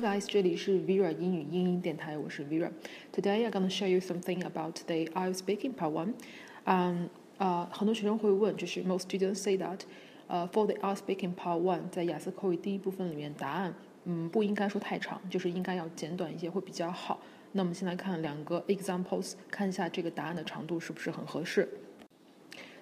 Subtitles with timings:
[0.00, 2.70] Guys，这里是 Vera 英语英音电台，我是 Vera。
[3.12, 6.14] Today I'm gonna show you something about the IELTS speaking part one.
[6.64, 9.80] Um, 呃，很多学生会问，就是 most students say that，
[10.26, 13.74] 呃，for the I'm speaking part one，在雅思口语第一部分里面，答案
[14.04, 17.20] 嗯不应该说太长，就是应该要简短一些会比较好。
[17.52, 21.68] 那我们先来看两个 examples，看一下这个答案的长度是不是很合适。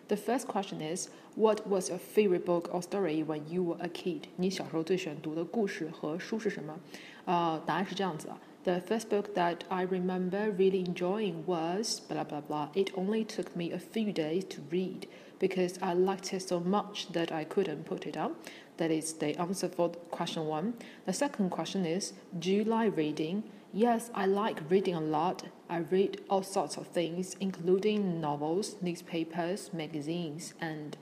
[0.08, 3.88] The first question is, what was your favorite book or story when you were a
[3.88, 4.24] kid?
[4.36, 6.78] 你小时候最喜欢读的故事和书是什么？
[7.26, 8.40] 呃，答案是这样子啊。
[8.66, 12.70] The first book that I remember really enjoying was blah blah blah.
[12.74, 15.08] It only took me a few days to read
[15.40, 18.36] because I liked it so much that I couldn't put it down.
[18.78, 20.74] That is the answer for question one.
[21.06, 23.44] The second question is, do you like reading?
[23.72, 25.44] Yes, I like reading a lot.
[25.68, 30.96] I read all sorts of things, including novels, newspapers, magazines, and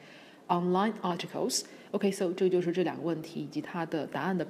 [0.49, 1.63] online articles.
[1.93, 4.47] Okay, so 这就是这两个问题以及它的答案的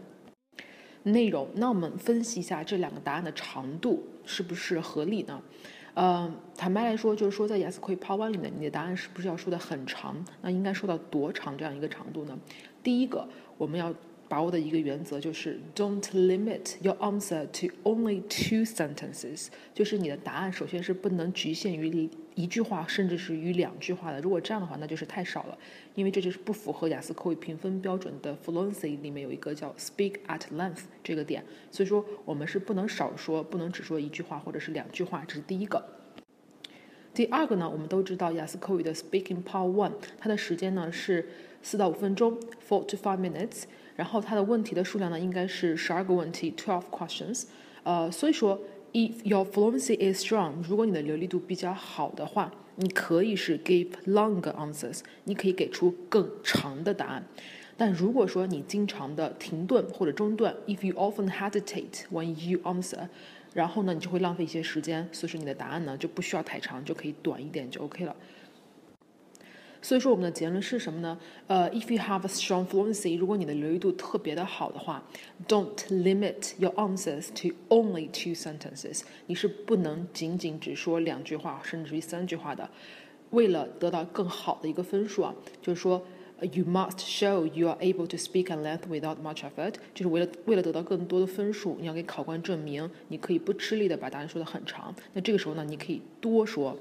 [1.04, 1.48] 内容。
[1.56, 5.42] 那我们分析一下这两个答案的长度是不是合理呢？
[5.97, 10.17] 嗯，坦白来说，就是说在雅思口语 Part One 里面，你的答案是不是要说的很长？
[10.43, 12.39] 那应该说到多长这样一个长度呢？
[12.83, 13.93] 第一个，我们要。
[14.29, 24.21] 把握的一个原则就是 don't limit your answer to only two sentences，就是你的答案首先是不能局限于一句话，甚至是于两句话的。
[24.21, 25.57] 如果这样的话，那就是太少了，
[25.95, 31.45] 因为这就是不符合雅思口语评分标准的 fluency 里面有一个叫 speak at length 这个点。
[31.71, 35.83] 所以说我们是不能少说，不能只说一句话或者是两句话，这是第一个。
[37.17, 41.27] 第二个呢，我们都知道雅思口语的 speaking part one，它的时间呢是
[41.63, 43.63] 四到五分钟，four to five minutes。
[43.95, 47.45] 然后它的问题的数量呢，应该是十二个问题，twelve questions。
[47.85, 48.61] 呃，所以说
[48.93, 57.25] ，if your fluency is strong，如果你的流利度比较好的话，你可以是 give longer answers，你可以给出更长的答案。
[57.77, 63.09] 但如果说你经常的停顿或者中断，if you often hesitate when you answer，
[63.53, 68.17] 然后呢，你就会浪费一些时间，所以说你的答案呢就不需要太长，就可以短一点就 OK 了。
[69.83, 71.17] 所以说我们的结论是什么呢？
[71.47, 75.07] 呃，if you have a strong fluency，如果你的流利度特别的好的话
[75.47, 79.03] ，don't limit your answers to only two sentences。
[79.27, 82.69] 你是不能仅仅只说两句话，甚至于三句话的。
[83.31, 86.05] 为了得到更好的一个分数啊，就是说
[86.41, 89.75] ，you must show you are able to speak at length without much effort。
[89.95, 94.95] 就是为了为了得到更多的分数，你要给考官证明你可以不吃力的把答案说的很长。
[95.13, 96.79] 那这个时候呢，你可以多说。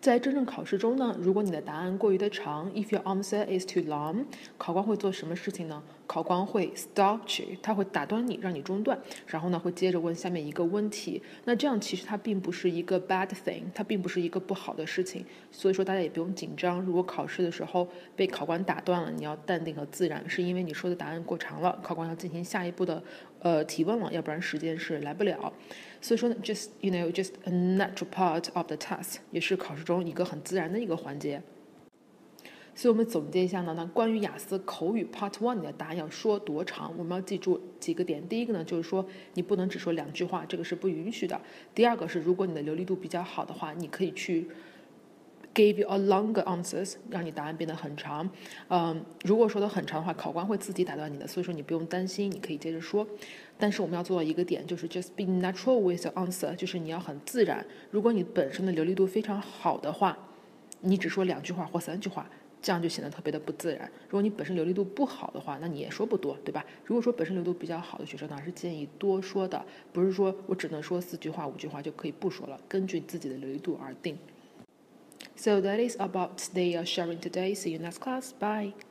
[0.00, 4.24] 在真正考试中呢，如果你的答案过于的长，if your answer is too long，
[4.56, 5.82] 考官会做什么事情呢？
[6.10, 8.98] 考官会 stop you，他会打断你，让你中断，
[9.28, 11.22] 然后呢会接着问下面一个问题。
[11.44, 15.24] 那这样其实它并不是一个 bad thing，它并不是一个不好的事情。
[15.52, 16.80] 所以说大家也不用紧张。
[16.80, 23.00] 如果考试的时候被考官打断了，你要淡定和自然，是因为你说的答案过长了，考官要进行下一步的
[23.38, 25.52] 呃提问了，要不然时间是来不了。
[26.00, 31.40] 所以说呢，just you know just a natural part of the test，也是考试中一个很自然的一个环节。
[32.80, 38.26] 所以我们总结一下呢，那关于雅思口语 Part One 的答案要说多长，我们要记住几个点。
[38.26, 39.04] 第一个呢，就是说
[39.34, 41.38] 你不能只说两句话，这个是不允许的。
[41.74, 44.48] 第二个是，如果你的流利度比较好的话，你可以去
[45.54, 48.30] give you a longer answers，让你答案变得很长。
[48.68, 53.06] 嗯，如果说的很长的话，考官会自己打断你的，所以说你不用担心，你可以接着说。
[53.58, 57.66] 但是我们要做到一个点，就是 just be natural with your answer，就是你要很自然。
[57.90, 60.16] 如果你本身的流利度非常好的话，
[60.80, 62.26] 你只说两句话或三句话。
[62.62, 63.90] 这样就显得特别的不自然。
[64.08, 66.64] 如果你本身流利度不好的话，那你也说不多，对吧？
[66.84, 74.18] 如果说本身流度比较好的学生呢，是建议多说的，不是说我只能说四句话、五句话就可以不说了，根据自己的流利度而定。
[75.36, 77.54] So that is about the sharing today.
[77.54, 78.32] See you next class.
[78.38, 78.89] Bye.